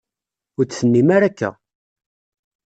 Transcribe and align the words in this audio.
Ur 0.57 0.65
d-tennim 0.65 1.09
ara 1.15 1.27
akka. 1.29 1.49